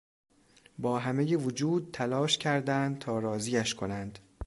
[0.79, 4.19] با همهی وجود تلاش کردند تا راضیش کنند.